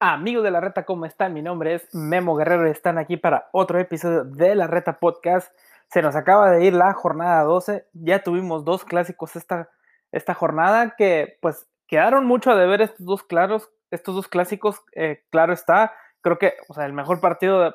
[0.00, 1.34] Amigos de la Reta, ¿cómo están?
[1.34, 5.52] Mi nombre es Memo Guerrero y están aquí para otro episodio de la Reta Podcast.
[5.90, 9.68] Se nos acaba de ir la jornada 12, ya tuvimos dos clásicos esta,
[10.12, 15.24] esta jornada que pues quedaron mucho a deber estos dos claros, estos dos clásicos, eh,
[15.30, 17.74] claro está, creo que, o sea, el mejor partido,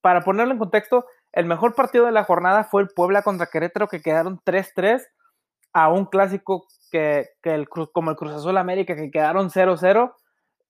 [0.00, 3.86] para ponerlo en contexto, el mejor partido de la jornada fue el Puebla contra Querétaro
[3.86, 5.06] que quedaron 3-3
[5.72, 10.12] a un clásico que, que el, como el Cruz Azul América que quedaron 0-0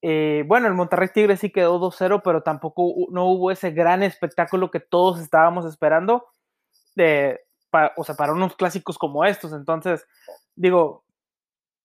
[0.03, 4.71] eh, bueno, el Monterrey Tigre sí quedó 2-0, pero tampoco no hubo ese gran espectáculo
[4.71, 6.27] que todos estábamos esperando,
[6.95, 7.41] de,
[7.97, 9.53] o sea, para unos clásicos como estos.
[9.53, 10.07] Entonces,
[10.57, 11.05] digo,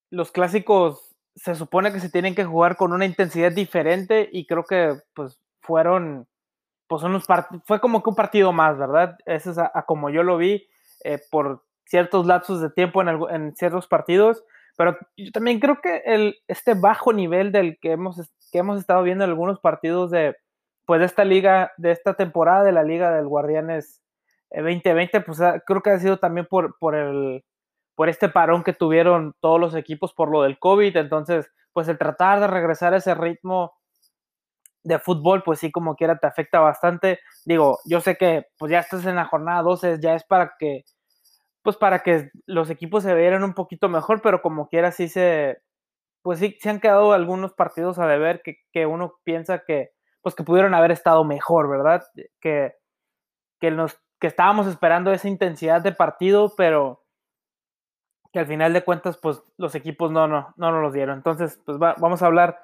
[0.10, 4.63] los clásicos se supone que se tienen que jugar con una intensidad diferente y creo
[4.63, 6.27] que pues fueron,
[6.88, 7.26] pues unos
[7.66, 9.18] fue como que un partido más, ¿verdad?
[9.26, 10.66] Eso es a, como yo lo vi
[11.04, 14.44] eh, por ciertos lapsos de tiempo en, en ciertos partidos
[14.77, 18.18] pero yo también creo que el, este bajo nivel del que hemos,
[18.51, 20.35] que hemos estado viendo en algunos partidos de,
[20.85, 24.01] pues, de esta liga, de esta temporada de la Liga del Guardianes
[24.51, 27.43] 2020, eh, pues creo que ha sido también por, por, el,
[27.95, 30.95] por este parón que tuvieron todos los equipos por lo del COVID.
[30.98, 33.73] Entonces, pues el tratar de regresar a ese ritmo
[34.84, 37.20] de fútbol, pues sí, como quiera, te afecta bastante.
[37.43, 40.84] Digo, yo sé que pues ya estás en la jornada 12, ya es para que
[41.66, 45.63] pues para que los equipos se vieran un poquito mejor, pero como quiera sí se,
[46.22, 49.90] pues sí, se han quedado algunos partidos a deber que, que uno piensa que,
[50.22, 52.04] pues que pudieron haber estado mejor, ¿verdad?
[52.40, 52.76] Que,
[53.60, 57.04] que, nos, que estábamos esperando esa intensidad de partido, pero
[58.32, 61.18] que al final de cuentas, pues los equipos no, no, no nos los dieron.
[61.18, 62.62] Entonces, pues vamos a hablar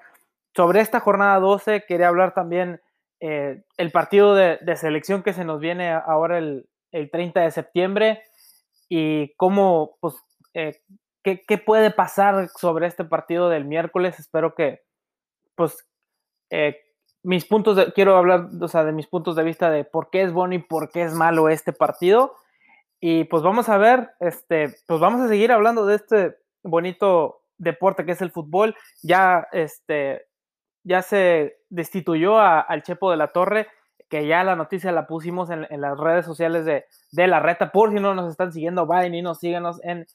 [0.56, 1.86] sobre esta jornada 12.
[1.88, 2.82] Quería hablar también
[3.20, 7.50] eh, el partido de, de, selección que se nos viene ahora el, el 30 de
[7.50, 8.22] septiembre
[8.94, 10.16] y cómo, pues,
[10.54, 10.82] eh,
[11.24, 14.20] qué, puede pasar sobre este partido del miércoles.
[14.20, 14.82] Espero que,
[15.56, 15.88] pues,
[16.50, 16.76] eh,
[17.24, 20.24] mis puntos de, quiero hablar, o sea, de mis puntos de vista de por qué
[20.24, 22.36] es bueno y por qué es malo este partido.
[23.00, 28.04] Y pues vamos a ver, este, pues vamos a seguir hablando de este bonito deporte
[28.04, 28.76] que es el fútbol.
[29.04, 30.28] Ya, este,
[30.84, 33.70] ya se destituyó al Chepo de la Torre
[34.12, 37.72] que ya la noticia la pusimos en, las redes sociales de, la reta.
[37.72, 40.06] Por si no nos están siguiendo, vayan y nos síganos en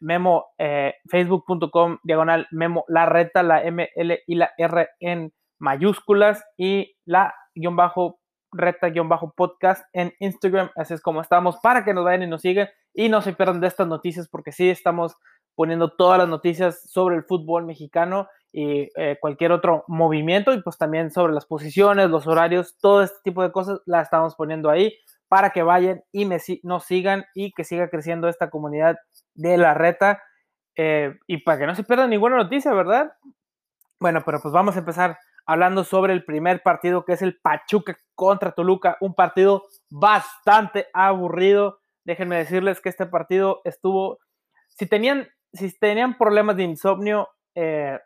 [0.00, 6.44] memo, eh, facebook.com, diagonal memo, la reta, la M, L y la R en mayúsculas
[6.58, 8.20] y la guion bajo
[8.52, 10.70] reta guion bajo podcast en Instagram.
[10.76, 13.60] Así es como estamos para que nos vayan y nos sigan y no se pierdan
[13.60, 15.16] de estas noticias porque sí estamos
[15.54, 20.76] poniendo todas las noticias sobre el fútbol mexicano y eh, cualquier otro movimiento y pues
[20.76, 24.94] también sobre las posiciones, los horarios, todo este tipo de cosas la estamos poniendo ahí
[25.28, 28.96] para que vayan y me, nos sigan y que siga creciendo esta comunidad
[29.34, 30.20] de la reta
[30.74, 33.12] eh, y para que no se pierdan ninguna noticia, ¿verdad?
[34.00, 37.96] Bueno, pero pues vamos a empezar hablando sobre el primer partido que es el Pachuca
[38.14, 41.80] contra Toluca, un partido bastante aburrido.
[42.04, 44.18] Déjenme decirles que este partido estuvo,
[44.68, 47.98] si tenían, si tenían problemas de insomnio, eh,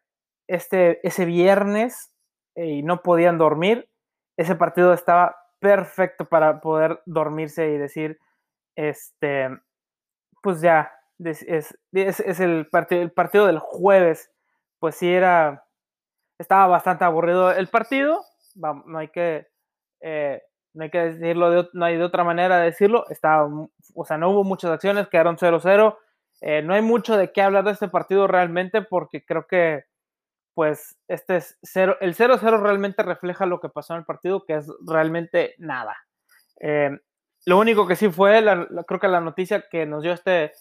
[0.49, 2.13] este, ese viernes
[2.57, 3.89] y no podían dormir,
[4.37, 8.19] ese partido estaba perfecto para poder dormirse y decir,
[8.77, 9.49] este,
[10.43, 11.43] pues ya, es,
[11.93, 14.31] es, el, partido, el partido del jueves,
[14.79, 15.65] pues sí era,
[16.39, 18.21] estaba bastante aburrido el partido,
[18.55, 19.47] no hay que,
[20.01, 20.43] eh,
[20.75, 23.49] no hay que decirlo, no hay de otra manera de decirlo, estaba,
[23.95, 25.97] o sea, no hubo muchas acciones, quedaron 0-0,
[26.41, 29.85] eh, no hay mucho de qué hablar de este partido realmente porque creo que
[30.55, 34.55] pues este es cero, el 0-0 realmente refleja lo que pasó en el partido, que
[34.55, 35.97] es realmente nada.
[36.61, 36.91] Eh,
[37.47, 38.43] lo único que sí fue,
[38.87, 40.53] creo que la noticia que nos dio este,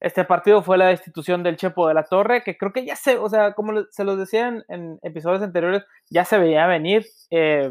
[0.00, 3.18] este partido fue la destitución del Chepo de la Torre, que creo que ya se,
[3.18, 7.06] o sea, como se los decían en, episodios anteriores, ya se veía venir.
[7.30, 7.70] Eh,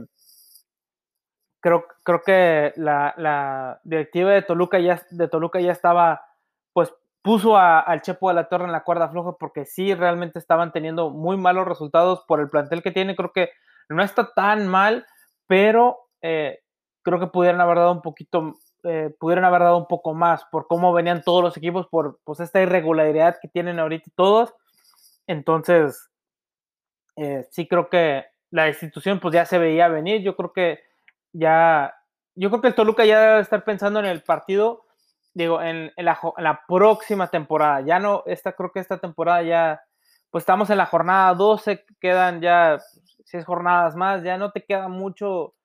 [1.60, 6.22] creo, creo que la, la, directiva de Toluca ya, de Toluca ya estaba
[6.74, 10.72] pues puso al Chepo de la Torre en la cuerda floja porque sí realmente estaban
[10.72, 13.16] teniendo muy malos resultados por el plantel que tiene.
[13.16, 13.52] Creo que
[13.90, 15.06] no está tan mal,
[15.48, 16.60] pero eh,
[17.04, 18.54] creo que pudieran haber dado un poquito,
[18.84, 22.40] eh, pudieran haber dado un poco más por cómo venían todos los equipos, por pues,
[22.40, 24.54] esta irregularidad que tienen ahorita todos.
[25.28, 26.10] Entonces,
[27.18, 30.22] eh, sí creo que la institución pues ya se veía venir.
[30.24, 30.80] Yo creo que
[31.34, 31.94] ya,
[32.36, 34.86] yo creo que el Toluca ya debe estar pensando en el partido
[35.34, 37.82] digo, en, la, próxima temporada.
[37.82, 39.82] Ya no, esta, creo que esta temporada ya,
[40.30, 42.80] pues estamos en la jornada 12, quedan ya
[43.26, 45.56] seis jornadas más, ya no te queda mucho,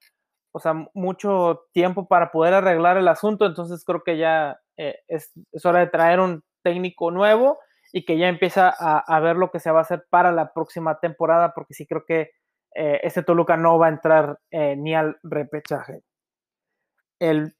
[0.52, 5.32] o sea, mucho tiempo para poder arreglar el asunto, entonces creo que ya eh, es,
[5.64, 7.58] hora de traer un técnico nuevo
[7.92, 10.98] y que ya empieza a, ver lo que se va a hacer para la próxima
[11.00, 12.30] temporada, porque sí creo que
[12.74, 16.02] eh, este Toluca no va a entrar eh, ni al repechaje.
[17.18, 17.54] El,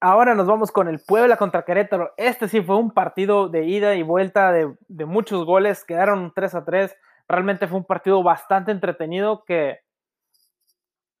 [0.00, 2.12] ahora nos vamos con el Puebla contra Querétaro.
[2.16, 4.74] Este sí fue un partido de ida y vuelta de,
[5.06, 6.96] muchos goles, quedaron 3 a 3.
[7.28, 9.80] Realmente fue un partido bastante entretenido que,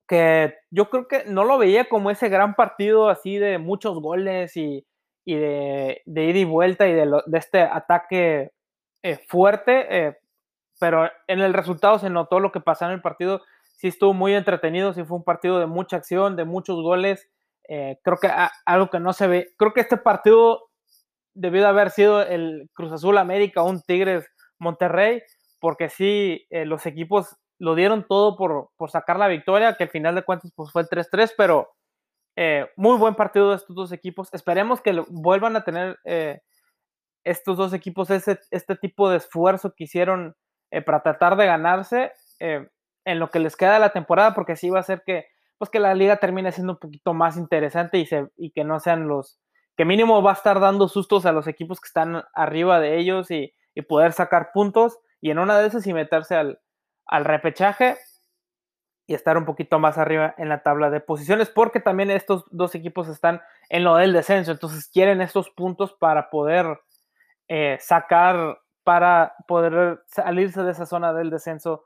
[0.08, 4.56] que yo creo que no lo veía como ese gran partido así de muchos goles
[4.56, 4.86] y,
[5.24, 8.50] y de, ida y vuelta y de este ataque
[9.02, 10.18] eh, fuerte, eh,
[10.78, 13.42] pero en el resultado se notó lo que pasó en el partido.
[13.76, 17.30] Sí estuvo muy entretenido, sí fue un partido de mucha acción, de muchos goles.
[17.72, 18.28] Eh, creo que
[18.66, 20.70] algo que no se ve, creo que este partido
[21.34, 24.28] debió de haber sido el Cruz Azul América, un Tigres
[24.58, 25.22] Monterrey,
[25.60, 29.90] porque sí, eh, los equipos lo dieron todo por, por, sacar la victoria, que al
[29.90, 31.70] final de cuentas pues, fue el 3-3, pero
[32.34, 34.34] eh, muy buen partido de estos dos equipos.
[34.34, 35.96] Esperemos que vuelvan a tener
[37.22, 40.34] estos dos equipos ese, este tipo de esfuerzo que hicieron
[40.84, 44.80] para tratar de ganarse en lo que les queda de la temporada, porque así va
[44.80, 45.26] a ser que,
[45.60, 48.80] pues, que la liga termine siendo un poquito más interesante y, se, y que no
[48.80, 49.38] sean los
[49.76, 53.30] que mínimo va a estar dando sustos a los equipos que están arriba de ellos
[53.30, 56.60] y, y poder sacar puntos y en una de esas y meterse al,
[57.04, 57.98] al repechaje
[59.06, 62.74] y estar un poquito más arriba en la tabla de posiciones, porque también estos dos
[62.74, 66.80] equipos están en lo del descenso, entonces quieren estos puntos para poder
[67.48, 71.84] eh, sacar, para poder salirse de esa zona del descenso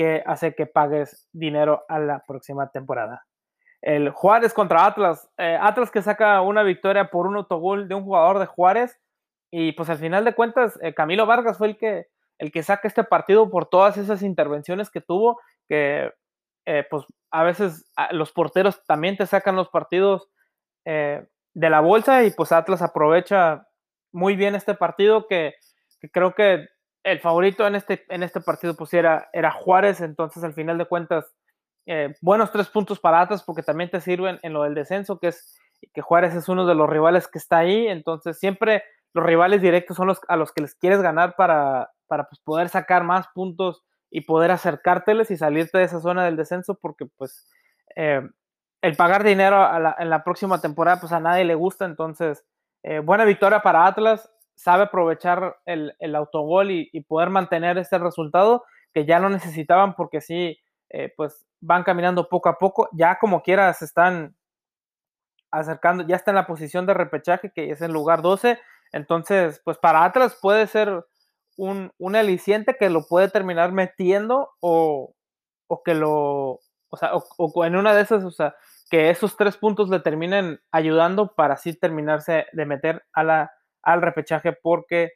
[0.00, 3.26] que hace que pagues dinero a la próxima temporada.
[3.82, 8.04] El Juárez contra Atlas, eh, Atlas que saca una victoria por un autogol de un
[8.04, 8.98] jugador de Juárez,
[9.50, 12.06] y pues al final de cuentas, eh, Camilo Vargas fue el que,
[12.38, 15.38] el que saca este partido por todas esas intervenciones que tuvo,
[15.68, 16.10] que
[16.64, 20.30] eh, pues a veces los porteros también te sacan los partidos
[20.86, 23.66] de la bolsa y pues Atlas aprovecha
[24.12, 25.56] muy bien este partido que,
[26.10, 26.68] creo que
[27.02, 30.86] el favorito en este, en este partido pues era, era Juárez, entonces al final de
[30.86, 31.34] cuentas
[31.86, 35.28] eh, buenos tres puntos para Atlas porque también te sirven en lo del descenso, que
[35.28, 35.56] es
[35.94, 39.96] que Juárez es uno de los rivales que está ahí, entonces siempre los rivales directos
[39.96, 43.82] son los a los que les quieres ganar para, para pues, poder sacar más puntos
[44.10, 47.48] y poder acercárteles y salirte de esa zona del descenso porque pues
[47.96, 48.22] eh,
[48.82, 52.44] el pagar dinero la, en la próxima temporada pues a nadie le gusta, entonces
[52.82, 54.30] eh, buena victoria para Atlas,
[54.60, 58.62] sabe aprovechar el, el autogol y, poder mantener este resultado
[58.92, 60.58] que ya lo necesitaban porque sí,
[60.90, 64.36] eh, pues van caminando poco a poco, ya como quiera se están
[65.50, 68.58] acercando, ya está en la posición de repechaje que es en lugar 12,
[68.92, 71.06] entonces pues para Atlas puede ser
[71.56, 75.14] un, un aliciente que lo puede terminar metiendo o,
[75.68, 76.60] o que lo,
[76.90, 78.54] o sea, o, en una de esas, o sea,
[78.90, 84.02] que esos tres puntos le terminen ayudando para así terminarse de meter a la, al
[84.02, 85.12] repechaje porque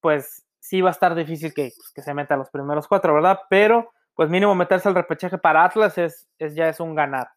[0.00, 3.14] pues sí va a estar difícil que, pues, que se meta a los primeros cuatro,
[3.14, 3.40] ¿verdad?
[3.48, 7.30] Pero pues mínimo meterse al repechaje para Atlas es, es ya es un ganar.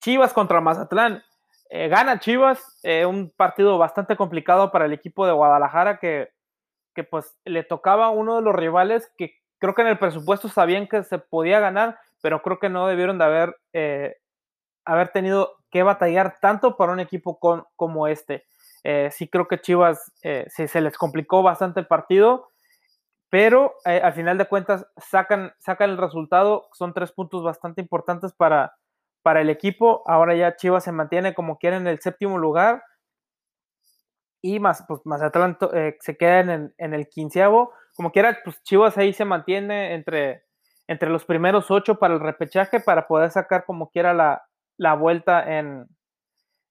[0.00, 1.22] Chivas contra Mazatlán.
[1.70, 6.30] Eh, gana Chivas, eh, un partido bastante complicado para el equipo de Guadalajara que
[6.98, 10.48] que pues le tocaba a uno de los rivales que creo que en el presupuesto
[10.48, 14.16] sabían que se podía ganar, pero creo que no debieron de haber, eh,
[14.84, 18.46] haber tenido que batallar tanto para un equipo con, como este.
[18.84, 22.50] Eh, sí creo que Chivas eh, se, les complicó bastante el partido,
[23.30, 28.32] pero eh, al final de cuentas sacan, sacan el resultado, son tres puntos bastante importantes
[28.32, 28.74] para,
[29.22, 30.02] para el equipo.
[30.06, 32.82] Ahora ya Chivas se mantiene como quiera en el séptimo lugar
[34.40, 35.58] y más, pues Mazatlán
[36.00, 37.72] se queda en, en, el quinceavo.
[37.96, 40.44] Como quiera, pues Chivas ahí se mantiene entre,
[40.86, 44.42] entre los primeros ocho para el repechaje para poder sacar como quiera la,
[44.76, 45.88] la vuelta en,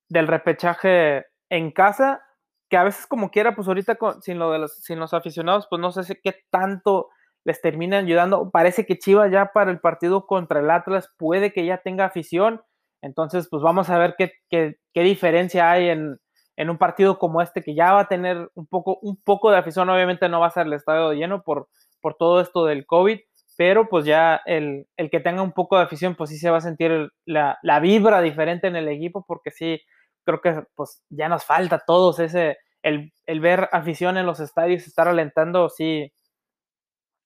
[0.09, 2.23] del repechaje en casa.
[2.69, 5.67] Que a veces como quiera, pues ahorita con, sin, lo de los, sin los aficionados,
[5.69, 7.09] pues no sé qué tanto
[7.45, 8.51] les terminan ayudando.
[8.51, 12.61] Parece que Chivas ya para el partido contra el Atlas puede que ya tenga afición.
[13.01, 16.19] Entonces, pues vamos a ver qué, qué, qué diferencia hay en,
[16.57, 19.57] en un partido como este que ya va a tener un poco, un poco de
[19.57, 21.69] afición, obviamente no va a ser el estadio lleno por,
[22.01, 23.19] por todo esto del COVID,
[23.55, 26.57] pero pues ya el, el, que tenga un poco de afición, pues sí se va
[26.57, 29.79] a sentir la, la, vibra diferente en el equipo, porque sí,
[30.27, 34.41] creo que pues ya nos falta a todos ese, el, el ver afición en los
[34.41, 36.11] estadios, estar alentando, sí,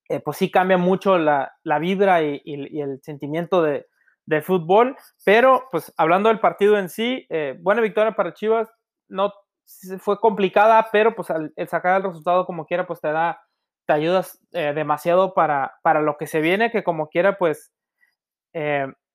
[0.08, 3.88] eh, pues sí cambia mucho la, la vibra y, el sentimiento de,
[4.28, 8.70] de, fútbol, pero pues hablando del partido en sí, eh, buena victoria para Chivas,
[9.08, 9.34] no
[10.00, 13.42] fue complicada, pero pues el, el, sacar el resultado como quiera, pues te da,
[13.88, 17.74] te ayudas eh, demasiado para, para lo que se viene, que como quiera, pues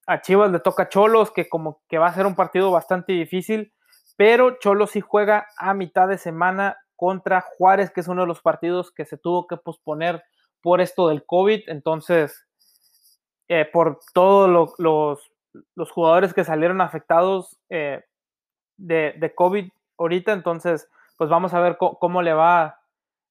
[0.06, 3.72] a Chivas le toca Cholos, que como que va a ser un partido bastante difícil,
[4.16, 8.40] pero Cholos sí juega a mitad de semana contra Juárez, que es uno de los
[8.40, 10.24] partidos que se tuvo que posponer
[10.62, 12.46] por esto del COVID, entonces
[13.48, 15.30] eh, por todos los,
[15.74, 18.02] los, jugadores que salieron afectados de,
[18.76, 19.68] de, COVID
[19.98, 22.80] ahorita, entonces pues vamos a ver cómo, le va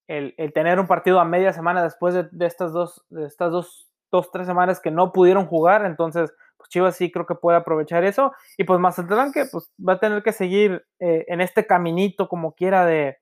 [0.07, 4.47] el, tener un partido a media semana después de, estas dos, estas dos, dos, tres
[4.47, 6.33] semanas que no pudieron jugar, entonces
[6.69, 8.33] Chivas sí creo que puede aprovechar eso.
[8.57, 12.53] Y pues Mazatlán que pues va a tener que seguir eh, en este caminito como
[12.53, 13.17] quiera de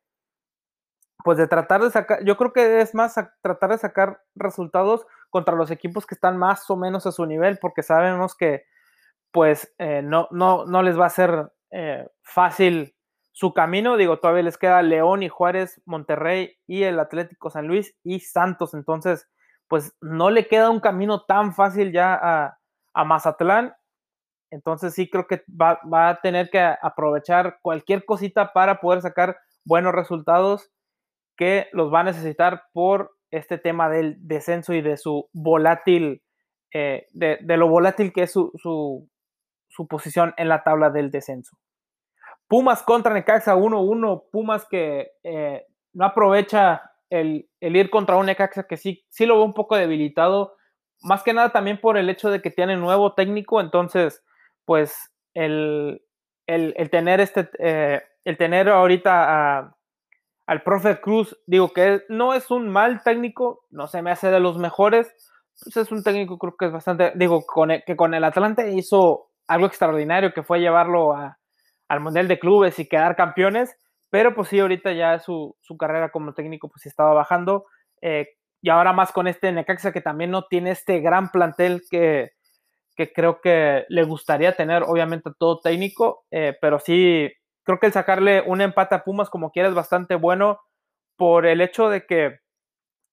[1.24, 5.56] pues de tratar de sacar, yo creo que es más tratar de sacar resultados contra
[5.56, 8.66] los equipos que están más o menos a su nivel, porque sabemos que
[9.32, 12.96] pues eh, no, no, no les va a ser eh, fácil
[13.32, 13.98] su camino.
[13.98, 18.74] Digo, todavía les queda León y Juárez, Monterrey y el Atlético San Luis y Santos.
[18.76, 19.28] Entonces,
[19.68, 22.60] pues no le queda un camino tan fácil ya a,
[22.94, 23.76] a Mazatlán.
[24.52, 29.94] Entonces sí creo que va, a tener que aprovechar cualquier cosita para poder sacar buenos
[29.94, 30.72] resultados
[31.36, 36.22] que los va a necesitar por este tema del descenso y de su volátil,
[36.72, 41.58] eh, de, lo volátil que es su, su, posición en la tabla del descenso.
[42.48, 48.68] Pumas contra Necaxa 1-1, Pumas que eh, no aprovecha el, el, ir contra un Necaxa
[48.68, 50.56] que sí, sí lo ve un poco debilitado
[51.04, 54.24] más que nada también por el hecho de que tiene nuevo técnico, entonces,
[54.66, 56.02] pues el,
[56.92, 59.76] tener este, eh, el tener ahorita
[60.46, 64.40] al profe Cruz, digo que no es un mal técnico, no se me hace de
[64.40, 65.14] los mejores,
[65.64, 69.30] pues es un técnico creo que es bastante, digo, con que con el Atlante hizo
[69.48, 73.76] algo extraordinario, que fue llevarlo al Mundial de Clubes y quedar campeones,
[74.10, 77.66] pero pues sí, ahorita ya su, su carrera como técnico pues estaba bajando.
[78.02, 78.28] Eh,
[78.64, 82.32] y ahora más con este Necaxa que también no tiene este gran plantel que,
[83.14, 87.30] creo que le gustaría tener, obviamente todo técnico, eh, pero sí,
[87.64, 90.62] creo que el sacarle un empate a Pumas como quiera es bastante bueno
[91.18, 92.40] por el hecho de que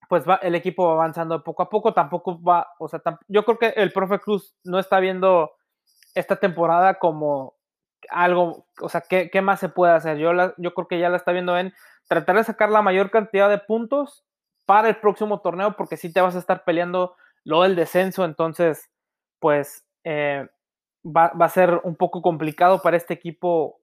[0.09, 3.59] pues va, el equipo va avanzando poco a poco, tampoco va, o sea, yo creo
[3.59, 5.50] que el profe Cruz no está viendo
[6.14, 7.57] esta temporada como
[8.09, 10.16] algo, o sea, ¿qué, qué más se puede hacer?
[10.19, 11.75] Yo, yo creo que ya la está viendo en
[12.07, 14.25] tratar de sacar la mayor cantidad de puntos
[14.67, 18.90] para el próximo torneo, porque si te vas a estar peleando lo del descenso, entonces,
[19.38, 20.47] pues eh,
[21.05, 23.81] va, a ser un poco complicado para este equipo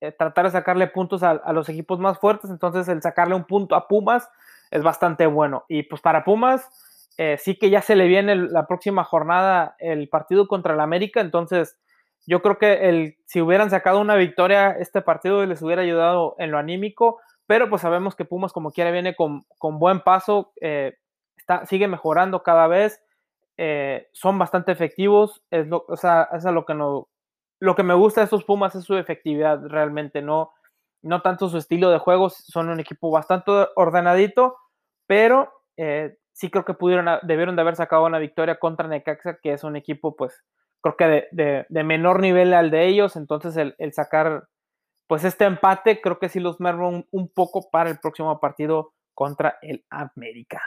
[0.00, 3.74] eh, tratar de sacarle puntos a, los equipos más fuertes, entonces el sacarle un punto
[3.74, 4.28] a Pumas
[4.70, 5.64] es bastante bueno.
[5.68, 10.08] Y pues para Pumas, eh, sí que ya se le viene la próxima jornada el
[10.08, 11.78] partido contra el América, entonces
[12.26, 16.50] yo creo que el, si hubieran sacado una victoria, este partido les hubiera ayudado en
[16.50, 20.96] lo anímico pero pues sabemos que Pumas como quiera viene con, buen paso, eh,
[21.36, 23.02] está, sigue mejorando cada vez,
[23.56, 27.08] eh, son bastante efectivos, es lo, o sea, es lo que no,
[27.60, 30.52] lo que me gusta de estos Pumas es su efectividad realmente, no,
[31.02, 34.56] no tanto su estilo de juego, son un equipo bastante ordenadito,
[35.06, 39.52] pero eh, sí creo que pudieron, debieron de haber sacado una victoria contra Necaxa, que
[39.52, 40.42] es un equipo pues
[40.80, 44.48] creo que de, menor nivel al de ellos, entonces el, el sacar
[45.06, 49.58] pues este empate creo que sí los merma un, poco para el próximo partido contra
[49.62, 50.62] el América.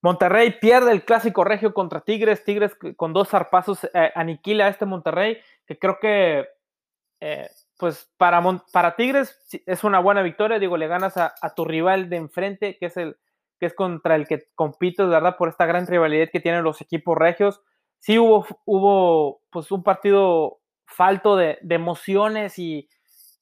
[0.00, 2.44] Monterrey pierde el clásico regio contra Tigres.
[2.44, 6.46] Tigres con dos zarpazos eh, aniquila a este Monterrey, que creo que,
[7.20, 8.40] eh, pues para,
[8.72, 9.36] para Tigres
[9.66, 10.58] es una buena victoria.
[10.58, 13.16] Digo, le ganas a, tu rival de enfrente, que es el
[13.58, 15.36] que es contra el que compites, ¿verdad?
[15.36, 17.60] Por esta gran rivalidad que tienen los equipos regios.
[17.98, 22.88] Sí hubo, hubo pues un partido falto de emociones y,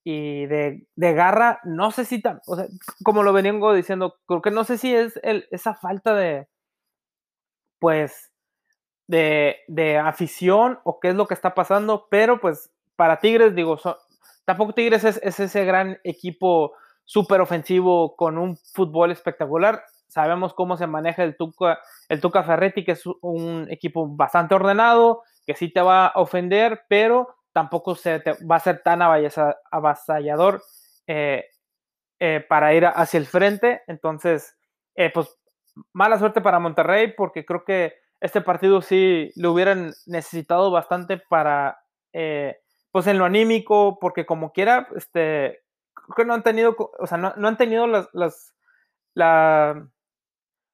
[0.08, 2.66] y de, garra, no sé si, tan, o sea,
[3.02, 6.46] como lo vengo diciendo, creo que no sé si es el, esa falta de,
[7.80, 8.30] pues,
[9.08, 13.80] de, de, afición o qué es lo que está pasando, pero pues para Tigres, digo,
[14.44, 19.82] tampoco Tigres es, ese gran equipo súper ofensivo con un fútbol espectacular.
[20.06, 25.24] Sabemos cómo se maneja el Tuca, el Tuca Ferretti, que es un equipo bastante ordenado,
[25.44, 30.62] que sí te va a ofender, pero tampoco se va a ser tan avasallador
[31.06, 31.46] eh,
[32.20, 33.80] eh, para ir hacia el frente.
[33.86, 34.58] Entonces,
[34.94, 35.34] eh, pues
[35.94, 41.80] mala suerte para Monterrey porque creo que este partido sí lo hubieran necesitado bastante para,
[42.92, 45.62] pues en lo anímico, porque como quiera, este,
[45.94, 48.52] creo que no han tenido, o sea, no, han tenido las, las,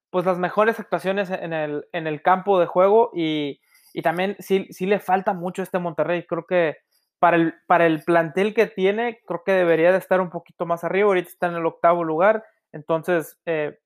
[0.09, 3.61] pues las mejores actuaciones en el, en el campo de juego y
[3.93, 6.25] y también sí, sí le falta mucho este Monterrey.
[6.25, 6.77] Creo que
[7.19, 10.83] para el, para el plantel que tiene, creo que debería de estar un poquito más
[10.83, 11.07] arriba.
[11.07, 12.43] Ahorita está en el octavo lugar.
[12.71, 13.79] Entonces, eh,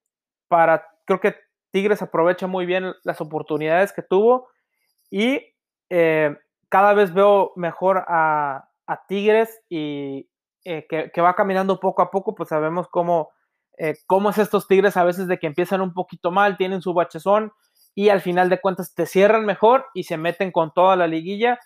[0.47, 1.35] para, creo que
[1.71, 4.47] Tigres aprovecha muy bien las oportunidades que tuvo.
[5.11, 5.41] Y
[5.89, 6.35] eh,
[6.69, 8.63] cada vez veo mejor a,
[9.09, 10.29] Tigres y
[10.63, 13.31] eh, que, va caminando poco a poco, pues sabemos cómo,
[14.05, 17.51] cómo es estos Tigres a veces de que empiezan un poquito mal, tienen su bachezón,
[17.97, 21.57] y al final de cuentas te cierran mejor y se meten con toda la liguilla.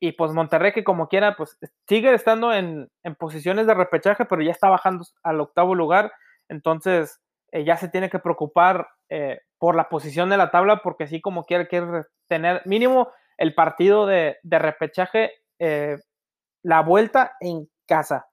[0.00, 4.52] Y pues Monterrey, que como quiera, pues sigue estando en, posiciones de repechaje, pero ya
[4.52, 6.14] está bajando al octavo lugar.
[6.48, 7.20] Entonces
[7.52, 11.20] eh, ya se tiene que preocupar eh, por la posición de la tabla, porque sí,
[11.20, 15.98] como quiera, quiere tener mínimo el partido de, repechaje, eh,
[16.62, 18.28] la vuelta en casa.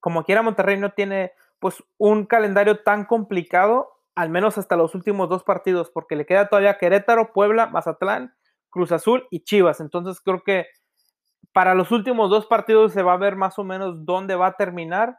[0.00, 5.28] Como quiera, Monterrey no tiene pues un calendario tan complicado, al menos hasta los últimos
[5.28, 8.34] dos partidos, porque le queda todavía Querétaro, Puebla, Mazatlán,
[8.70, 9.80] Cruz Azul y Chivas.
[9.80, 10.66] Entonces creo que
[11.52, 14.56] para los últimos dos partidos se va a ver más o menos dónde va a
[14.56, 15.18] terminar.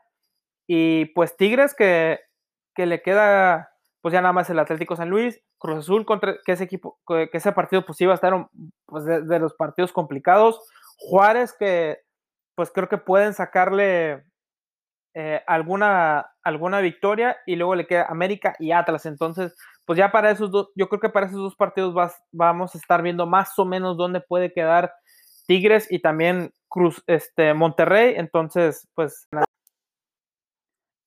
[0.68, 2.20] Y pues Tigres que,
[2.76, 3.70] que le queda
[4.04, 7.30] pues ya nada más el Atlético San Luis, Cruz Azul contra que ese equipo, que
[7.32, 8.50] ese partido pues iba a estar
[8.86, 10.60] pues, de, los partidos complicados.
[10.98, 12.00] Juárez que
[12.54, 14.26] pues creo que pueden sacarle
[15.14, 19.06] eh, alguna, alguna victoria y luego le queda América y Atlas.
[19.06, 19.56] Entonces,
[19.86, 21.94] pues ya para esos dos, yo creo que para esos dos partidos
[22.32, 24.94] vamos a estar viendo más o menos dónde puede quedar
[25.46, 28.16] Tigres y también Cruz, este, Monterrey.
[28.18, 29.28] Entonces, pues,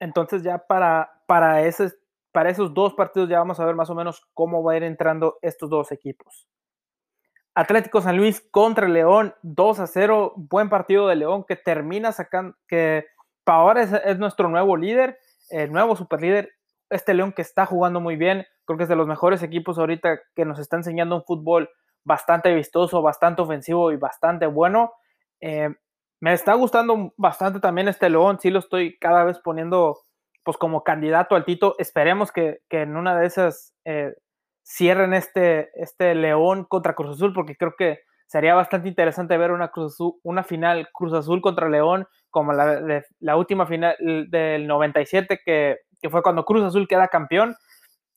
[0.01, 1.93] entonces ya para, para ese
[2.37, 4.83] para esos dos partidos ya vamos a ver más o menos cómo va a ir
[4.83, 6.47] entrando estos dos equipos.
[7.55, 12.55] Atlético San Luis contra León, 2 a 0, buen partido de León que termina sacando,
[12.69, 13.07] que
[13.47, 16.51] para ahora es, nuestro nuevo líder, el nuevo super líder,
[16.91, 20.19] este León que está jugando muy bien, creo que es de los mejores equipos ahorita
[20.35, 21.71] que nos está enseñando un fútbol
[22.03, 24.95] bastante vistoso, bastante ofensivo y bastante bueno.
[25.41, 25.69] Eh,
[26.19, 30.01] me está gustando bastante también este León, sí lo estoy cada vez poniendo
[30.43, 34.13] pues como candidato al Tito, esperemos que, en una de esas eh,
[34.65, 39.69] cierren este, este León contra Cruz Azul, porque creo que sería bastante interesante ver una,
[39.69, 46.11] Cruz una final Cruz Azul contra León, como la, última final del 97, que, que
[46.11, 47.57] fue cuando Cruz Azul queda campeón.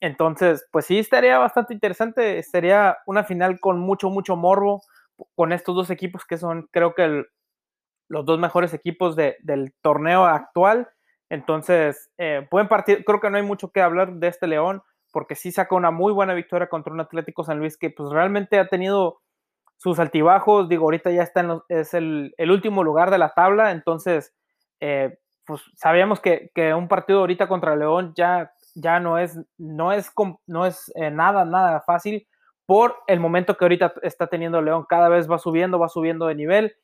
[0.02, 2.44] Entonces, pues sí, estaría bastante interesante.
[2.44, 4.82] Sería una final con mucho, mucho morbo
[5.36, 7.24] con estos dos equipos que son, creo que,
[8.10, 10.90] los dos mejores equipos del torneo actual.
[11.30, 13.00] Entonces, eh, buen partido.
[13.06, 14.82] Creo que no hay mucho que hablar de este León,
[15.14, 18.60] porque sí saca una muy buena victoria contra un Atlético San Luis que pues realmente
[18.60, 19.22] ha tenido
[19.80, 20.70] sus altibajos.
[20.70, 24.36] Digo, ahorita ya está en es el, último lugar de la tabla, entonces,
[24.82, 30.12] eh, pues sabíamos que, un partido ahorita contra León ya, ya no es, no es,
[30.46, 32.28] no es eh, nada, nada fácil
[32.66, 34.86] por el momento que ahorita está teniendo León.
[34.88, 36.76] Cada vez va subiendo, va subiendo de nivel.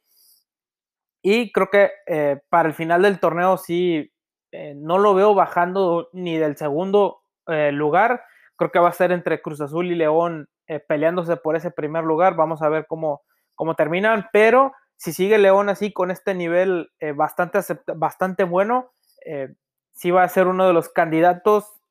[1.21, 4.12] Y creo que eh, para el final del torneo sí
[4.51, 8.23] eh, no lo veo bajando ni del segundo lugar.
[8.57, 12.03] Creo que va a ser entre Cruz Azul y León eh, peleándose por ese primer
[12.03, 12.35] lugar.
[12.35, 13.21] Vamos a ver cómo,
[13.55, 14.27] cómo terminan.
[14.31, 17.59] Pero si sigue León así con este nivel bastante,
[17.95, 18.93] bastante bueno,
[19.91, 21.81] sí va a ser uno de los candidatos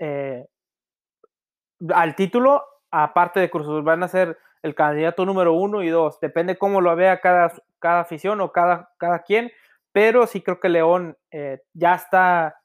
[1.94, 2.64] al título.
[2.90, 6.18] Aparte de Cruz Azul, van a ser el candidato número uno y dos.
[6.20, 9.52] Depende cómo lo vea cada, cada afición o cada, cada quien
[9.94, 12.60] pero sí creo que León eh, ya está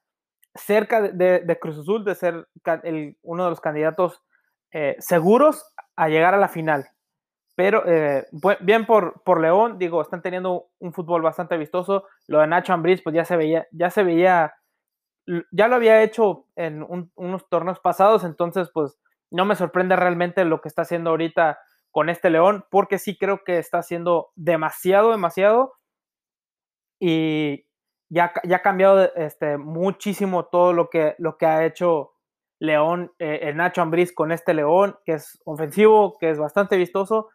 [0.59, 2.47] cerca de, Cruz Azul de ser
[3.21, 4.23] uno de los candidatos
[4.71, 6.87] eh, seguros a llegar a la final.
[7.55, 8.25] Pero eh,
[8.61, 12.05] bien por, León, digo, están teniendo un fútbol bastante vistoso.
[12.27, 14.53] Lo de Nacho Ambriz, pues ya se veía, ya se veía,
[15.51, 18.97] ya lo había hecho en unos torneos pasados, entonces pues
[19.29, 21.59] no me sorprende realmente lo que está haciendo ahorita
[21.91, 25.73] con este León, porque sí creo que está haciendo demasiado, demasiado
[26.99, 27.65] y
[28.09, 32.13] ya, ha cambiado este, muchísimo todo lo que, lo que ha hecho
[32.59, 37.29] León, eh, el Nacho Ambriz con este León, que es ofensivo, que es bastante vistoso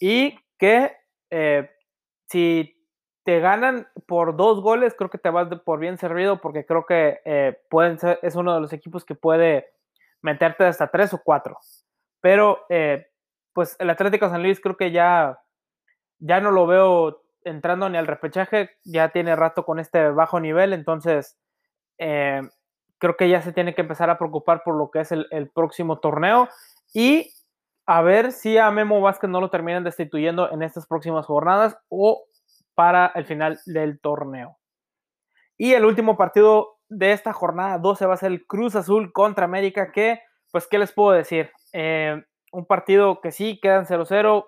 [0.00, 0.96] y que
[1.30, 1.70] eh,
[2.28, 2.74] si
[3.24, 7.20] te ganan por dos goles, creo que te vas por bien servido porque creo que
[7.24, 9.72] eh, pueden es uno de los equipos que puede
[10.22, 11.58] meterte hasta tres o cuatro.
[12.20, 12.66] Pero
[13.52, 15.38] pues el Atlético San Luis creo que ya,
[16.18, 20.72] ya no lo veo entrando ni al repechaje, ya tiene rato con este bajo nivel,
[20.72, 21.38] entonces
[21.98, 22.42] eh,
[22.98, 25.98] creo que ya se tiene que empezar a preocupar por lo que es el, próximo
[25.98, 26.48] torneo
[26.92, 27.30] y
[27.86, 32.24] a ver si a Memo Vázquez no lo terminan destituyendo en estas próximas jornadas o
[32.74, 34.56] para el final del torneo.
[35.56, 39.44] Y el último partido de esta jornada 12 va a ser el Cruz Azul contra
[39.44, 41.50] América, que, pues, ¿qué les puedo decir?
[41.72, 44.46] Eh, un partido que sí, quedan 0-0.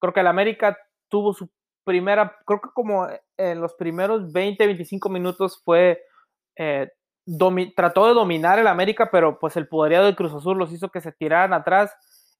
[0.00, 1.50] Creo que el América tuvo su
[1.84, 6.02] primera, creo que como en los primeros 20, 25 minutos fue,
[6.56, 6.88] eh,
[7.76, 11.00] trató de dominar el América, pero pues el poderío del Cruz Azul los hizo que
[11.00, 11.94] se tiraran atrás.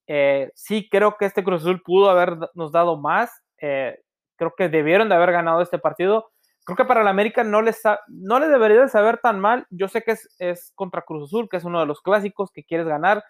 [0.07, 3.31] Eh, sí, creo que este Cruz Azul pudo habernos dado más.
[3.61, 3.98] Eh,
[4.37, 6.31] creo que debieron de haber ganado este partido.
[6.64, 9.66] Creo que para el América no les, no les debería de saber tan mal.
[9.70, 12.64] Yo sé que es, es, contra Cruz Azul, que es uno de los clásicos que
[12.64, 13.24] quieres ganar,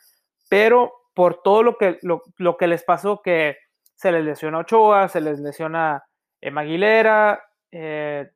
[0.49, 3.57] pero por todo lo que, lo, que les pasó, que
[4.03, 6.05] se les lesiona Ochoa, se les lesiona
[6.41, 8.33] eh, Maguilera, eh,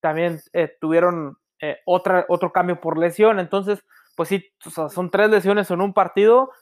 [0.00, 1.38] también eh, tuvieron
[1.86, 3.84] otra, otro cambio por lesión, entonces,
[4.16, 4.44] pues sí,
[4.90, 6.52] son tres lesiones en un partido,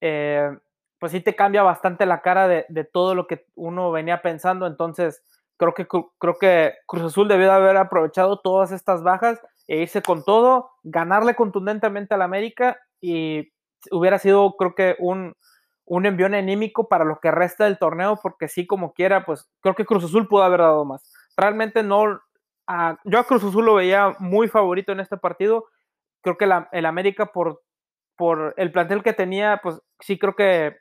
[0.00, 5.22] pues sí te cambia bastante la cara de, todo lo que uno venía pensando, entonces
[5.56, 10.02] creo que, creo que Cruz Azul debió de haber aprovechado todas estas bajas e irse
[10.02, 13.52] con todo, ganarle contundentemente al América y
[13.92, 15.36] hubiera sido, creo que, un,
[15.90, 19.74] un envión anímico para lo que resta del torneo, porque sí, como quiera, pues creo
[19.74, 21.12] que Cruz Azul pudo haber dado más.
[21.36, 22.20] Realmente no,
[23.02, 25.64] yo a Cruz Azul lo veía muy favorito en este partido.
[26.22, 27.62] Creo que el América, por,
[28.16, 30.76] por el plantel que tenía, pues sí creo que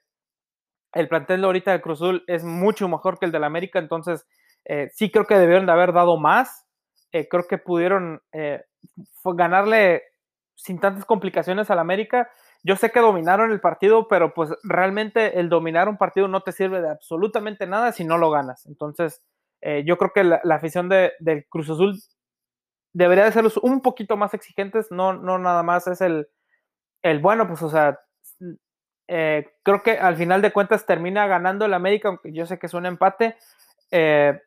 [0.93, 4.27] el plantel de ahorita de Cruz Azul es mucho mejor que el del América, entonces
[4.65, 6.67] eh, sí creo que debieron de haber dado más.
[7.11, 8.63] Eh, creo que pudieron eh,
[9.23, 10.03] ganarle
[10.53, 12.29] sin tantas complicaciones al América
[12.63, 16.51] yo sé que dominaron el partido, pero pues realmente el dominar un partido no te
[16.51, 18.65] sirve de absolutamente nada si no lo ganas.
[18.65, 19.23] Entonces,
[19.61, 21.99] eh, yo creo que la, afición de, del Cruz Azul
[22.93, 26.27] debería de ser un poquito más exigentes, no, no nada más es el,
[27.01, 27.99] el bueno, pues o sea,
[29.07, 32.67] eh, creo que al final de cuentas termina ganando el América, aunque yo sé que
[32.67, 33.37] es un empate,
[33.91, 34.41] eh,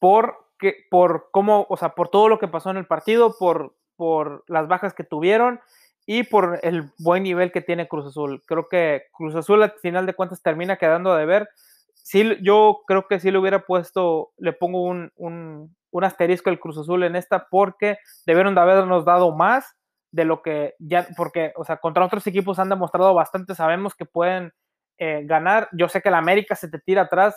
[0.00, 3.76] por, que, por cómo, o sea, por todo lo que pasó en el partido, por,
[3.96, 5.60] por las bajas que tuvieron
[6.06, 8.42] y por el buen nivel que tiene Cruz Azul.
[8.46, 11.48] Creo que Cruz Azul al final de cuentas termina quedando de ver.
[11.94, 16.58] Sí, yo creo que sí le hubiera puesto, le pongo un, un, un asterisco al
[16.58, 19.76] Cruz Azul en esta porque debieron de habernos dado más
[20.10, 24.04] de lo que ya, porque, o sea, contra otros equipos han demostrado bastante, sabemos que
[24.04, 24.52] pueden
[24.98, 25.68] eh, ganar.
[25.72, 27.36] Yo sé que el América se te tira atrás,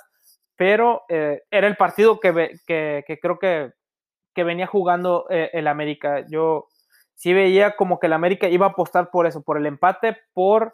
[0.56, 3.72] pero eh, era el partido que, que, que creo que,
[4.34, 6.26] que, venía jugando eh, el América.
[6.30, 6.68] Yo
[7.16, 10.74] sí veía como que el América iba a apostar por eso, por el empate, por,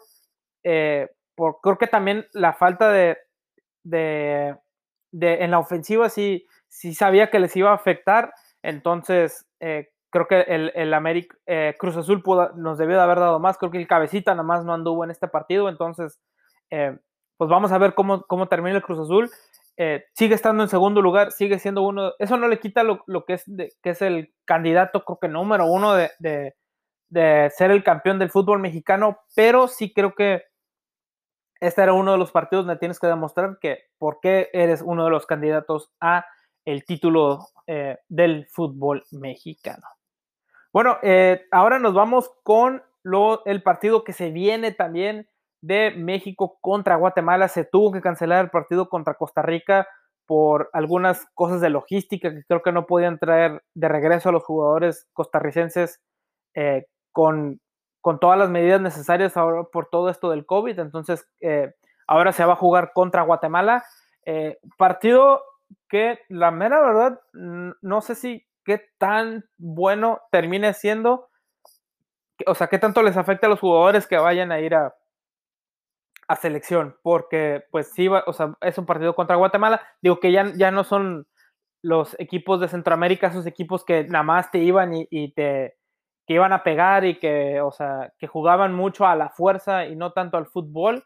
[0.64, 3.18] eh, por creo que también la falta de,
[3.84, 4.56] de,
[5.12, 10.42] en la ofensiva sí, sí sabía que les iba a afectar, entonces eh, creo que
[10.42, 12.22] el, el América, eh, Cruz Azul
[12.56, 15.10] nos debió de haber dado más, creo que el cabecita nada más no anduvo en
[15.10, 16.20] este partido, entonces
[17.36, 19.28] pues vamos a ver cómo, cómo termina el Cruz Azul.
[19.76, 23.34] Eh, sigue estando en segundo lugar, sigue siendo uno, eso no le quita lo, que,
[23.34, 23.44] es
[23.82, 26.10] que es el candidato, creo que número uno de,
[27.08, 30.42] de, ser el campeón del fútbol mexicano, pero sí creo que
[31.60, 35.04] este era uno de los partidos donde tienes que demostrar que por qué eres uno
[35.04, 36.26] de los candidatos a
[36.64, 39.86] el título eh, del fútbol mexicano.
[40.72, 45.28] Bueno, eh, ahora nos vamos con lo, el partido que se viene también
[45.62, 47.48] de México contra Guatemala.
[47.48, 49.88] Se tuvo que cancelar el partido contra Costa Rica
[50.26, 54.44] por algunas cosas de logística que creo que no podían traer de regreso a los
[54.44, 56.00] jugadores costarricenses
[56.54, 57.60] eh, con,
[58.00, 60.78] con, todas las medidas necesarias ahora por todo esto del COVID.
[60.78, 61.72] Entonces, eh,
[62.06, 63.84] ahora se va a jugar contra Guatemala.
[64.24, 65.42] Eh, partido
[65.88, 71.28] que la mera verdad, no sé si qué tan bueno termine siendo,
[72.46, 74.94] o sea, qué tanto les afecta a los jugadores que vayan a ir a,
[76.32, 79.82] a selección, porque pues sí, o sea, es un partido contra Guatemala.
[80.00, 81.26] Digo que ya, ya no son
[81.82, 85.76] los equipos de Centroamérica, esos equipos que nada más te iban y, te
[86.26, 89.94] que iban a pegar y que, o sea, que jugaban mucho a la fuerza y
[89.94, 91.04] no tanto al fútbol.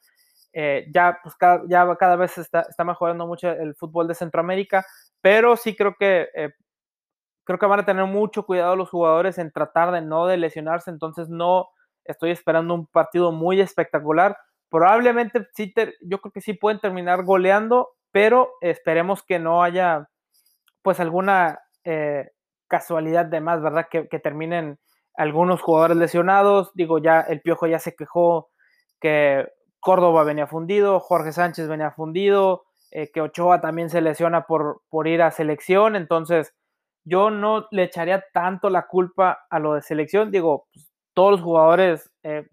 [0.52, 4.86] Eh, ya, pues, cada, ya cada vez está, está, mejorando mucho el fútbol de Centroamérica,
[5.20, 6.50] pero sí creo que eh,
[7.44, 11.28] creo que van a tener mucho cuidado los jugadores en tratar de no lesionarse, entonces
[11.28, 11.68] no
[12.04, 14.36] estoy esperando un partido muy espectacular,
[14.70, 20.08] probablemente sí, yo creo que sí pueden terminar goleando, pero esperemos que no haya
[20.82, 22.30] pues alguna eh,
[22.68, 23.88] casualidad de más, ¿verdad?
[23.90, 24.78] Que, terminen
[25.14, 26.72] algunos jugadores lesionados.
[26.74, 28.50] Digo, ya el Piojo ya se quejó
[29.00, 29.48] que
[29.80, 35.08] Córdoba venía fundido, Jorge Sánchez venía fundido, eh, que Ochoa también se lesiona por, por
[35.08, 35.96] ir a selección.
[35.96, 36.54] Entonces,
[37.04, 40.30] yo no le echaría tanto la culpa a lo de selección.
[40.30, 42.46] Digo, pues, todos los jugadores, eh,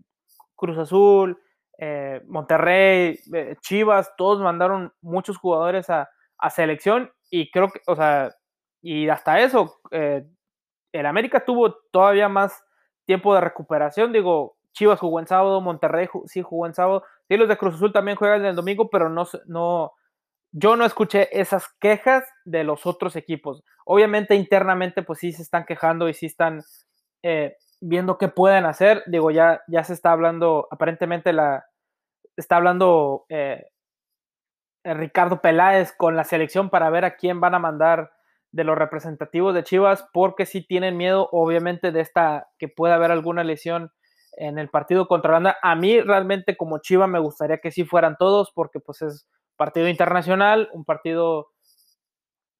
[0.55, 1.39] Cruz Azul,
[1.85, 6.09] eh, Monterrey, eh, Chivas, todos mandaron muchos jugadores a,
[6.49, 8.33] selección y creo que, o sea,
[8.81, 10.25] y hasta eso, eh,
[10.93, 12.63] el América tuvo todavía más
[13.05, 17.49] tiempo de recuperación, digo, Chivas jugó en sábado, Monterrey sí jugó en sábado, sí los
[17.49, 19.91] de Cruz Azul también juegan el domingo, pero no, no,
[20.53, 23.63] yo no escuché esas quejas de los otros equipos.
[23.85, 26.61] Obviamente internamente pues sí se están quejando y sí están
[27.81, 29.03] viendo qué pueden hacer.
[29.07, 31.65] Digo, ya, ya se está hablando, aparentemente la,
[32.35, 33.65] está hablando eh,
[34.83, 38.11] eh, Ricardo Peláez con la selección para ver a quién van a mandar
[38.51, 43.11] de los representativos de Chivas, porque sí tienen miedo, obviamente, de esta, que pueda haber
[43.11, 43.91] alguna lesión
[44.33, 45.57] en el partido contra Holanda.
[45.61, 49.87] A mí realmente como Chiva me gustaría que sí fueran todos porque pues es partido
[49.87, 51.49] internacional, un partido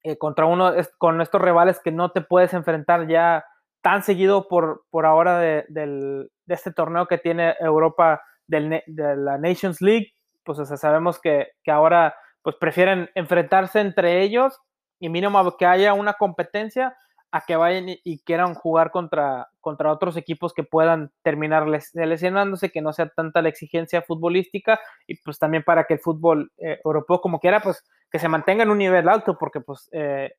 [0.02, 3.44] eh, contra uno, con estos rivales que no te puedes enfrentar ya
[3.82, 9.80] tan seguido por, por ahora de este torneo que tiene Europa del, de la Nations
[9.80, 10.12] League,
[10.44, 14.60] pues sabemos que, que, ahora pues prefieren enfrentarse entre ellos
[14.98, 16.96] y mínimo que haya una competencia
[17.34, 22.80] a que vayan y, quieran jugar contra, contra otros equipos que puedan terminar lesionándose, que
[22.80, 24.78] no sea tanta la exigencia futbolística
[25.08, 28.62] y pues también para que el fútbol eh, europeo como quiera, pues que se mantenga
[28.62, 30.34] en un nivel alto, porque pues eh,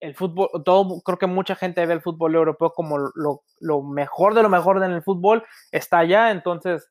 [0.00, 4.34] el fútbol, todo, creo que mucha gente ve el fútbol europeo como lo, lo mejor
[4.34, 6.90] de lo mejor en el fútbol, está allá, entonces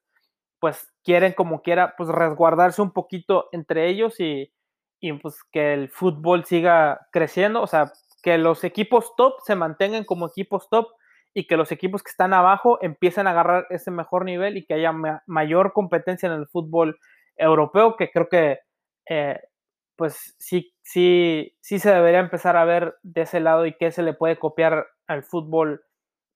[0.63, 4.53] pues quieren como quiera pues resguardarse un poquito entre ellos y,
[5.01, 10.05] y pues que el fútbol siga creciendo, o sea, que los equipos top se mantengan
[10.05, 10.87] como equipos top
[11.33, 14.75] y que los equipos que están abajo empiecen a agarrar ese mejor nivel y que
[14.75, 14.93] haya
[15.27, 16.97] mayor competencia en el fútbol
[17.35, 18.59] europeo, que creo que
[19.09, 19.41] eh,
[19.97, 24.01] pues sí, sí, sí se debería empezar a ver de ese lado y que se
[24.01, 25.83] le puede copiar al fútbol,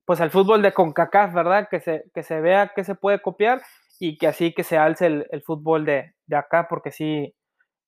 [0.04, 1.70] pues al fútbol de CONCACAF, ¿verdad?
[1.72, 3.62] Que se, que se vea que se puede copiar
[4.00, 7.36] y que así que se alce el, el fútbol de, de acá, porque sí,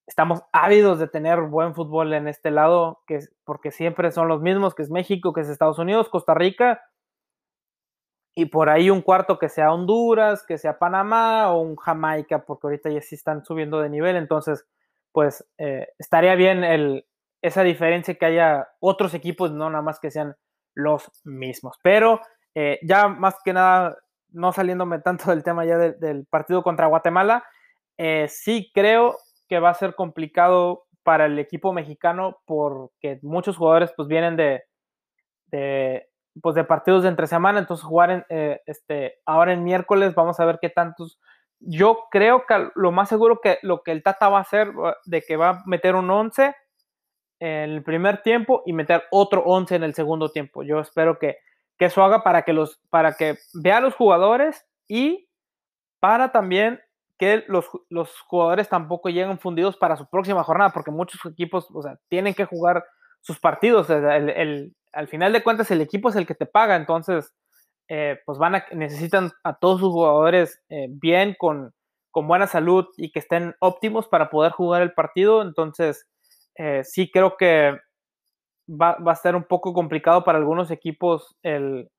[0.08, 4.76] estamos ávidos de tener buen fútbol en este lado, que, porque siempre son los mismos,
[4.76, 6.82] que es México, que es Estados Unidos, Costa Rica,
[8.36, 12.68] y por ahí un cuarto que sea Honduras, que sea Panamá o un Jamaica, porque
[12.68, 14.66] ahorita ya sí están subiendo de nivel, entonces,
[15.12, 17.06] pues eh, estaría bien el,
[17.42, 20.36] esa diferencia que haya otros equipos, no nada más que sean
[20.74, 21.78] los mismos.
[21.84, 22.22] Pero
[22.56, 23.98] eh, ya más que nada,
[24.32, 27.44] no saliéndome tanto del tema ya del partido contra Guatemala,
[27.98, 33.92] eh, sí creo que va a ser complicado para el equipo mexicano porque muchos jugadores
[33.96, 34.64] pues vienen de,
[35.48, 36.08] de
[36.42, 40.40] pues de partidos de entre semana, entonces jugar en, eh, este, ahora en miércoles vamos
[40.40, 41.20] a ver qué tantos.
[41.60, 44.72] Yo creo que lo más seguro que lo que el Tata va a hacer
[45.06, 46.56] de que va a meter un 11
[47.40, 50.64] en el primer tiempo y meter otro 11 en el segundo tiempo.
[50.64, 51.38] Yo espero que,
[51.80, 55.30] que eso haga para que los para que vea a los jugadores y
[56.00, 56.82] para también
[57.18, 61.82] que los, los, jugadores tampoco lleguen fundidos para su próxima jornada, porque muchos equipos, o
[61.82, 62.86] sea, tienen que jugar
[63.20, 63.90] sus partidos.
[63.90, 67.34] el, al final de cuentas, el equipo es el que te paga, entonces,
[67.90, 71.74] eh, pues van a, necesitan a todos sus jugadores eh, bien, con,
[72.10, 75.42] con, buena salud y que estén óptimos para poder jugar el partido.
[75.42, 76.08] Entonces,
[76.56, 77.78] eh, sí creo que
[78.70, 81.90] va, a ser un poco complicado para algunos equipos el,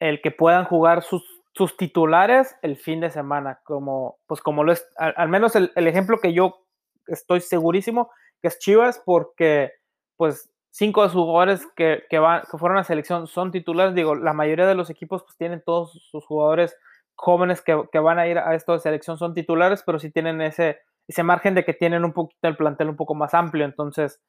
[0.00, 4.72] el que puedan jugar sus, sus titulares el fin de semana, como, pues como lo
[4.72, 6.64] es, al, menos el, ejemplo que yo
[7.06, 8.10] estoy segurísimo,
[8.42, 9.72] es Chivas, porque
[10.16, 14.14] pues cinco de sus jugadores que, que, van, que fueron a selección son titulares, digo,
[14.14, 16.76] la mayoría de los equipos pues tienen todos sus jugadores
[17.16, 20.40] jóvenes que, que van a ir a esto de selección son titulares, pero sí tienen
[20.40, 24.20] ese, ese margen de que tienen un poquito el plantel un poco más amplio, entonces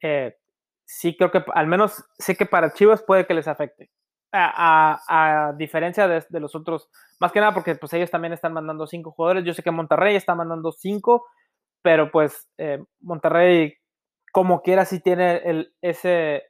[0.00, 0.36] eh,
[0.86, 3.90] sí creo que al menos sé que para Chivas puede que les afecte
[4.32, 6.88] a, diferencia de, los otros,
[7.20, 9.44] más que nada porque pues ellos también están mandando cinco jugadores.
[9.44, 11.26] Yo sé que Monterrey está mandando cinco,
[11.82, 13.74] pero pues eh, Monterrey
[14.32, 16.44] como quiera si tiene el, ese,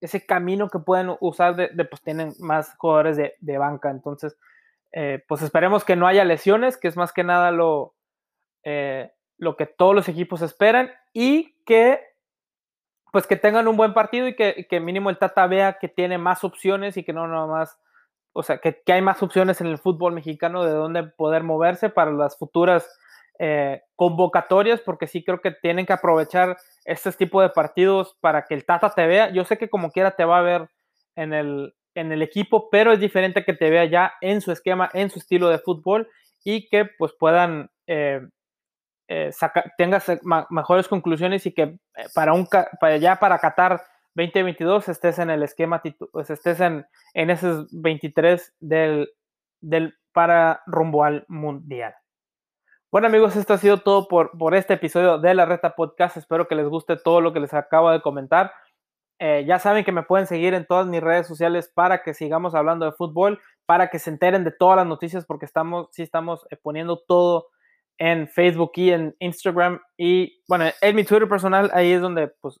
[0.00, 3.90] ese camino que pueden usar de, pues tienen más jugadores de, banca.
[3.90, 4.36] Entonces,
[4.92, 7.94] eh, pues esperemos que no haya lesiones, que es más que nada lo,
[8.64, 12.11] eh, lo que todos los equipos esperan y que
[13.12, 16.18] pues que tengan un buen partido y que, que, mínimo el Tata vea que tiene
[16.18, 17.78] más opciones y que no nada más,
[18.32, 21.90] o sea, que, que hay más opciones en el fútbol mexicano de dónde poder moverse
[21.90, 22.90] para las futuras
[23.38, 28.54] eh, convocatorias, porque sí creo que tienen que aprovechar este tipo de partidos para que
[28.54, 29.30] el Tata te vea.
[29.30, 30.70] Yo sé que como quiera te va a ver
[31.14, 34.90] en el, en el equipo, pero es diferente que te vea ya en su esquema,
[34.94, 36.08] en su estilo de fútbol
[36.44, 38.22] y que pues puedan eh,
[39.14, 39.30] eh,
[39.76, 41.78] tengas eh, mejores conclusiones y que eh,
[42.14, 42.48] para un
[42.80, 43.82] para ya para Qatar
[44.14, 49.10] 2022 estés en el esquema, pues estés en, en esos 23 del,
[49.60, 51.94] del para rumbo al mundial.
[52.90, 56.16] Bueno amigos, esto ha sido todo por, por este episodio de la Reta Podcast.
[56.16, 58.52] Espero que les guste todo lo que les acabo de comentar.
[59.18, 62.86] ya saben que me pueden seguir en todas mis redes sociales para que sigamos hablando
[62.86, 66.98] de fútbol, para que se enteren de todas las noticias, porque estamos, sí estamos poniendo
[66.98, 67.48] todo
[68.02, 69.80] en Facebook y en Instagram.
[69.96, 72.60] Y bueno, en mi Twitter personal, ahí es donde pues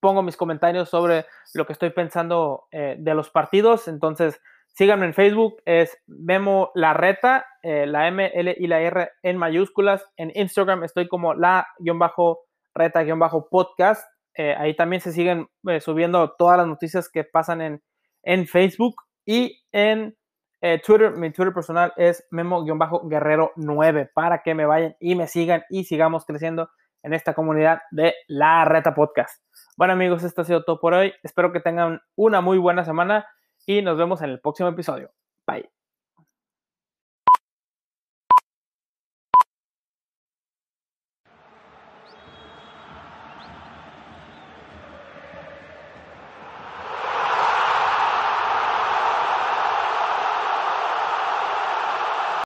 [0.00, 3.88] pongo mis comentarios sobre lo que estoy pensando eh, de los partidos.
[3.88, 9.10] Entonces, síganme en Facebook, es Memo La Reta, eh, la M, L y la R
[9.22, 10.06] en mayúsculas.
[10.16, 14.10] En Instagram estoy como la-reta-podcast.
[14.34, 15.46] Eh, ahí también se siguen
[15.80, 17.82] subiendo todas las noticias que pasan en,
[18.22, 18.94] en Facebook
[19.26, 20.16] y en
[20.60, 25.84] Eh, Twitter, mi Twitter personal es memo-guerrero9 para que me vayan y me sigan y
[25.84, 26.70] sigamos creciendo
[27.02, 29.42] en esta comunidad de La Reta Podcast.
[29.76, 31.14] Bueno amigos, esto ha sido todo por hoy.
[31.22, 33.26] Espero que tengan una muy buena semana
[33.64, 35.10] y nos vemos en el próximo episodio.
[35.46, 35.79] Bye.